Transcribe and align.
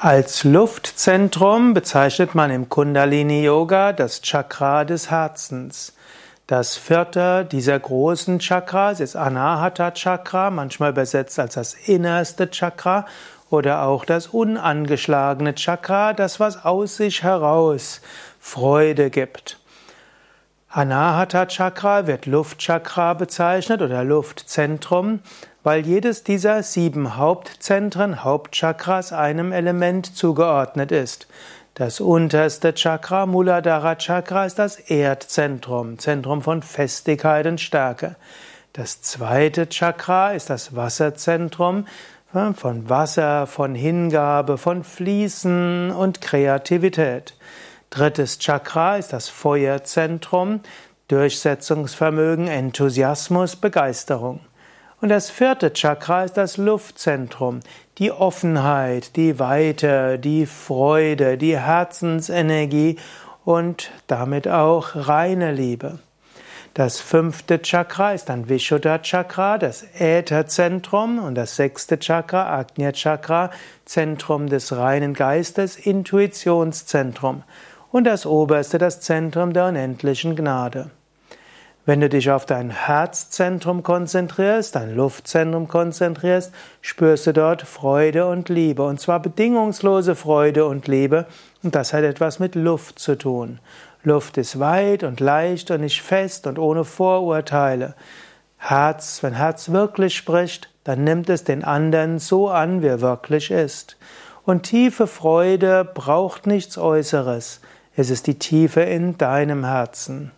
Als 0.00 0.44
Luftzentrum 0.44 1.74
bezeichnet 1.74 2.36
man 2.36 2.52
im 2.52 2.68
Kundalini 2.68 3.42
Yoga 3.42 3.92
das 3.92 4.22
Chakra 4.22 4.84
des 4.84 5.10
Herzens. 5.10 5.92
Das 6.46 6.76
vierte 6.76 7.44
dieser 7.44 7.80
großen 7.80 8.38
Chakras 8.38 9.00
ist 9.00 9.16
Anahata 9.16 9.90
Chakra, 9.90 10.50
manchmal 10.50 10.90
übersetzt 10.92 11.40
als 11.40 11.54
das 11.54 11.74
innerste 11.74 12.48
Chakra 12.48 13.06
oder 13.50 13.82
auch 13.82 14.04
das 14.04 14.28
unangeschlagene 14.28 15.56
Chakra, 15.56 16.12
das 16.12 16.38
was 16.38 16.64
aus 16.64 16.98
sich 16.98 17.24
heraus 17.24 18.00
Freude 18.38 19.10
gibt. 19.10 19.58
Anahata 20.68 21.46
Chakra 21.46 22.06
wird 22.06 22.26
Luftchakra 22.26 23.14
bezeichnet 23.14 23.82
oder 23.82 24.04
Luftzentrum, 24.04 25.18
weil 25.68 25.84
jedes 25.86 26.24
dieser 26.24 26.62
sieben 26.62 27.16
Hauptzentren, 27.16 28.24
Hauptchakras 28.24 29.12
einem 29.12 29.52
Element 29.52 30.16
zugeordnet 30.16 30.90
ist. 30.90 31.28
Das 31.74 32.00
unterste 32.00 32.72
Chakra, 32.72 33.26
Muladhara 33.26 33.96
Chakra, 33.96 34.46
ist 34.46 34.58
das 34.58 34.78
Erdzentrum, 34.78 35.98
Zentrum 35.98 36.40
von 36.40 36.62
Festigkeit 36.62 37.46
und 37.46 37.60
Stärke. 37.60 38.16
Das 38.72 39.02
zweite 39.02 39.68
Chakra 39.68 40.32
ist 40.32 40.48
das 40.48 40.74
Wasserzentrum, 40.74 41.84
von 42.54 42.88
Wasser, 42.88 43.46
von 43.46 43.74
Hingabe, 43.74 44.56
von 44.56 44.84
Fließen 44.84 45.90
und 45.90 46.22
Kreativität. 46.22 47.36
Drittes 47.90 48.38
Chakra 48.38 48.96
ist 48.96 49.12
das 49.12 49.28
Feuerzentrum, 49.28 50.60
Durchsetzungsvermögen, 51.08 52.48
Enthusiasmus, 52.48 53.56
Begeisterung. 53.56 54.40
Und 55.00 55.10
das 55.10 55.30
vierte 55.30 55.72
Chakra 55.72 56.24
ist 56.24 56.36
das 56.36 56.56
Luftzentrum, 56.56 57.60
die 57.98 58.10
Offenheit, 58.10 59.14
die 59.14 59.38
Weite, 59.38 60.18
die 60.18 60.44
Freude, 60.44 61.38
die 61.38 61.56
Herzensenergie 61.56 62.96
und 63.44 63.92
damit 64.08 64.48
auch 64.48 64.90
reine 64.94 65.52
Liebe. 65.52 66.00
Das 66.74 67.00
fünfte 67.00 67.62
Chakra 67.62 68.12
ist 68.12 68.28
dann 68.28 68.48
Vishuddha 68.48 68.98
Chakra, 68.98 69.58
das 69.58 69.84
Ätherzentrum 69.98 71.18
und 71.20 71.36
das 71.36 71.54
sechste 71.54 71.98
Chakra, 71.98 72.58
Agnya 72.58 72.92
Chakra, 72.92 73.50
Zentrum 73.84 74.48
des 74.48 74.76
reinen 74.76 75.14
Geistes, 75.14 75.76
Intuitionszentrum 75.76 77.44
und 77.92 78.04
das 78.04 78.26
oberste, 78.26 78.78
das 78.78 79.00
Zentrum 79.00 79.52
der 79.52 79.66
unendlichen 79.66 80.34
Gnade. 80.34 80.90
Wenn 81.88 82.02
du 82.02 82.10
dich 82.10 82.30
auf 82.30 82.44
dein 82.44 82.68
Herzzentrum 82.68 83.82
konzentrierst, 83.82 84.74
dein 84.74 84.94
Luftzentrum 84.94 85.68
konzentrierst, 85.68 86.52
spürst 86.82 87.26
du 87.26 87.32
dort 87.32 87.62
Freude 87.62 88.26
und 88.26 88.50
Liebe. 88.50 88.82
Und 88.82 89.00
zwar 89.00 89.22
bedingungslose 89.22 90.14
Freude 90.14 90.66
und 90.66 90.86
Liebe. 90.86 91.24
Und 91.62 91.74
das 91.74 91.94
hat 91.94 92.04
etwas 92.04 92.40
mit 92.40 92.56
Luft 92.56 92.98
zu 92.98 93.16
tun. 93.16 93.58
Luft 94.02 94.36
ist 94.36 94.60
weit 94.60 95.02
und 95.02 95.20
leicht 95.20 95.70
und 95.70 95.80
nicht 95.80 96.02
fest 96.02 96.46
und 96.46 96.58
ohne 96.58 96.84
Vorurteile. 96.84 97.94
Herz, 98.58 99.22
wenn 99.22 99.32
Herz 99.32 99.70
wirklich 99.70 100.14
spricht, 100.14 100.68
dann 100.84 101.04
nimmt 101.04 101.30
es 101.30 101.44
den 101.44 101.64
anderen 101.64 102.18
so 102.18 102.50
an, 102.50 102.82
wie 102.82 102.88
er 102.88 103.00
wirklich 103.00 103.50
ist. 103.50 103.96
Und 104.44 104.64
tiefe 104.64 105.06
Freude 105.06 105.86
braucht 105.86 106.46
nichts 106.46 106.76
Äußeres. 106.76 107.62
Es 107.96 108.10
ist 108.10 108.26
die 108.26 108.38
Tiefe 108.38 108.82
in 108.82 109.16
deinem 109.16 109.64
Herzen. 109.64 110.32